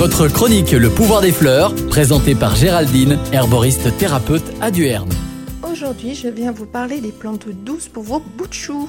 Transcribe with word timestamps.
Votre 0.00 0.28
chronique 0.28 0.70
Le 0.70 0.88
pouvoir 0.88 1.20
des 1.20 1.30
fleurs, 1.30 1.74
présentée 1.90 2.34
par 2.34 2.56
Géraldine, 2.56 3.18
herboriste 3.34 3.94
thérapeute 3.98 4.50
à 4.62 4.70
Duerne. 4.70 5.10
Aujourd'hui, 5.70 6.14
je 6.14 6.26
viens 6.26 6.52
vous 6.52 6.64
parler 6.64 7.02
des 7.02 7.12
plantes 7.12 7.50
douces 7.50 7.88
pour 7.88 8.04
vos 8.04 8.18
bouts 8.18 8.46
de 8.46 8.54
chou. 8.54 8.88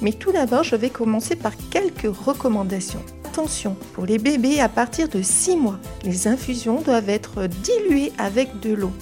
Mais 0.00 0.12
tout 0.12 0.32
d'abord, 0.32 0.64
je 0.64 0.74
vais 0.74 0.88
commencer 0.88 1.36
par 1.36 1.52
quelques 1.70 2.08
recommandations. 2.10 3.04
Attention, 3.26 3.76
pour 3.92 4.06
les 4.06 4.16
bébés 4.16 4.58
à 4.60 4.70
partir 4.70 5.10
de 5.10 5.20
6 5.20 5.56
mois, 5.56 5.78
les 6.04 6.26
infusions 6.26 6.80
doivent 6.80 7.10
être 7.10 7.48
diluées 7.62 8.12
avec 8.16 8.58
de 8.60 8.72
l'eau. 8.72 8.92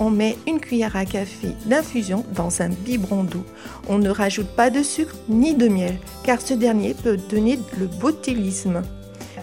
On 0.00 0.10
met 0.10 0.36
une 0.48 0.58
cuillère 0.58 0.96
à 0.96 1.04
café 1.04 1.50
d'infusion 1.66 2.24
dans 2.34 2.60
un 2.60 2.70
biberon 2.70 3.22
d'eau. 3.22 3.44
On 3.88 3.98
ne 3.98 4.10
rajoute 4.10 4.48
pas 4.56 4.68
de 4.68 4.82
sucre 4.82 5.14
ni 5.28 5.54
de 5.54 5.68
miel, 5.68 5.96
car 6.24 6.40
ce 6.40 6.54
dernier 6.54 6.92
peut 6.92 7.18
donner 7.30 7.60
le 7.78 7.86
botulisme. 7.86 8.82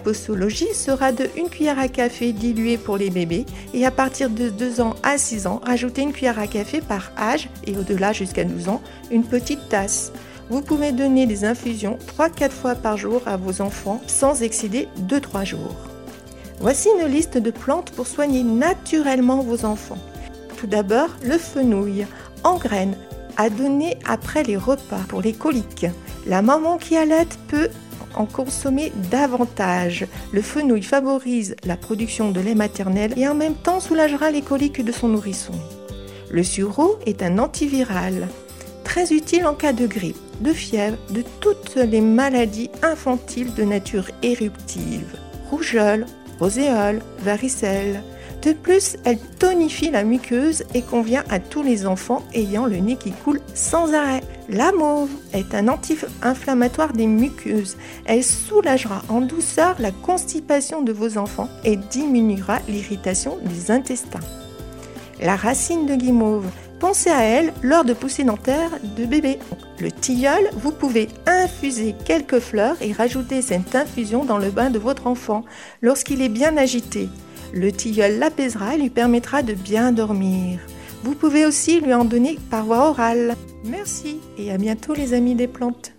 La 0.01 0.05
posologie 0.05 0.73
sera 0.73 1.11
de 1.11 1.29
1 1.37 1.49
cuillère 1.49 1.77
à 1.77 1.87
café 1.87 2.33
diluée 2.33 2.79
pour 2.79 2.97
les 2.97 3.11
bébés 3.11 3.45
et 3.75 3.85
à 3.85 3.91
partir 3.91 4.31
de 4.31 4.49
2 4.49 4.81
ans 4.81 4.95
à 5.03 5.19
6 5.19 5.45
ans, 5.45 5.61
rajoutez 5.63 6.01
une 6.01 6.11
cuillère 6.11 6.39
à 6.39 6.47
café 6.47 6.81
par 6.81 7.11
âge 7.19 7.49
et 7.67 7.77
au-delà 7.77 8.11
jusqu'à 8.11 8.43
12 8.43 8.67
ans, 8.69 8.81
une 9.11 9.23
petite 9.23 9.69
tasse. 9.69 10.11
Vous 10.49 10.63
pouvez 10.63 10.91
donner 10.91 11.27
des 11.27 11.45
infusions 11.45 11.99
3-4 12.17 12.49
fois 12.49 12.73
par 12.73 12.97
jour 12.97 13.21
à 13.27 13.37
vos 13.37 13.61
enfants 13.61 14.01
sans 14.07 14.41
excéder 14.41 14.87
2-3 15.07 15.45
jours. 15.45 15.75
Voici 16.59 16.89
une 16.99 17.05
liste 17.05 17.37
de 17.37 17.51
plantes 17.51 17.91
pour 17.91 18.07
soigner 18.07 18.41
naturellement 18.41 19.41
vos 19.41 19.65
enfants. 19.65 19.99
Tout 20.57 20.65
d'abord, 20.65 21.09
le 21.23 21.37
fenouil 21.37 22.07
en 22.43 22.57
graines 22.57 22.97
à 23.37 23.51
donner 23.51 23.99
après 24.07 24.41
les 24.41 24.57
repas 24.57 25.01
pour 25.09 25.21
les 25.21 25.33
coliques. 25.33 25.85
La 26.25 26.41
maman 26.41 26.79
qui 26.79 26.97
allait 26.97 27.27
peut 27.49 27.69
en 28.15 28.25
consommer 28.25 28.91
davantage. 29.09 30.05
Le 30.31 30.41
fenouil 30.41 30.83
favorise 30.83 31.55
la 31.65 31.77
production 31.77 32.31
de 32.31 32.39
lait 32.39 32.55
maternel 32.55 33.13
et 33.17 33.27
en 33.27 33.35
même 33.35 33.55
temps 33.55 33.79
soulagera 33.79 34.31
les 34.31 34.41
coliques 34.41 34.83
de 34.83 34.91
son 34.91 35.09
nourrisson. 35.09 35.53
Le 36.29 36.43
sureau 36.43 36.97
est 37.05 37.23
un 37.23 37.39
antiviral 37.39 38.27
très 38.83 39.13
utile 39.13 39.45
en 39.45 39.53
cas 39.53 39.73
de 39.73 39.87
grippe, 39.87 40.17
de 40.41 40.51
fièvre, 40.51 40.97
de 41.11 41.23
toutes 41.39 41.75
les 41.75 42.01
maladies 42.01 42.69
infantiles 42.83 43.53
de 43.53 43.63
nature 43.63 44.07
éruptive. 44.21 45.17
Rougeole, 45.49 46.05
roséole, 46.39 46.99
varicelle. 47.19 48.03
De 48.41 48.53
plus, 48.53 48.97
elle 49.05 49.19
tonifie 49.19 49.91
la 49.91 50.03
muqueuse 50.03 50.63
et 50.73 50.81
convient 50.81 51.23
à 51.29 51.39
tous 51.39 51.61
les 51.61 51.85
enfants 51.85 52.23
ayant 52.33 52.65
le 52.65 52.77
nez 52.77 52.95
qui 52.95 53.11
coule 53.11 53.39
sans 53.53 53.93
arrêt. 53.93 54.23
La 54.49 54.71
mauve 54.71 55.11
est 55.33 55.53
un 55.53 55.67
anti-inflammatoire 55.67 56.93
des 56.93 57.05
muqueuses. 57.05 57.77
Elle 58.05 58.23
soulagera 58.23 59.03
en 59.09 59.21
douceur 59.21 59.75
la 59.79 59.91
constipation 59.91 60.81
de 60.81 60.91
vos 60.91 61.19
enfants 61.19 61.49
et 61.63 61.75
diminuera 61.75 62.59
l'irritation 62.67 63.37
des 63.45 63.69
intestins. 63.69 64.19
La 65.21 65.35
racine 65.35 65.85
de 65.85 65.95
guimauve 65.95 66.47
Pensez 66.81 67.11
à 67.11 67.21
elle 67.21 67.53
lors 67.61 67.85
de 67.85 67.93
poussées 67.93 68.23
dentaires 68.23 68.71
de 68.97 69.05
bébé. 69.05 69.37
Le 69.79 69.91
tilleul, 69.91 70.49
vous 70.55 70.71
pouvez 70.71 71.09
infuser 71.27 71.93
quelques 72.05 72.39
fleurs 72.39 72.75
et 72.81 72.91
rajouter 72.91 73.43
cette 73.43 73.75
infusion 73.75 74.25
dans 74.25 74.39
le 74.39 74.49
bain 74.49 74.71
de 74.71 74.79
votre 74.79 75.05
enfant 75.05 75.45
lorsqu'il 75.83 76.23
est 76.23 76.29
bien 76.29 76.57
agité. 76.57 77.07
Le 77.53 77.71
tilleul 77.71 78.19
l'apaisera 78.19 78.75
et 78.75 78.77
lui 78.77 78.89
permettra 78.89 79.43
de 79.43 79.53
bien 79.53 79.91
dormir. 79.91 80.59
Vous 81.03 81.15
pouvez 81.15 81.45
aussi 81.45 81.81
lui 81.81 81.93
en 81.93 82.05
donner 82.05 82.37
par 82.49 82.65
voie 82.65 82.89
orale. 82.89 83.35
Merci 83.65 84.19
et 84.37 84.51
à 84.51 84.57
bientôt 84.57 84.93
les 84.93 85.13
amis 85.13 85.35
des 85.35 85.47
plantes. 85.47 85.93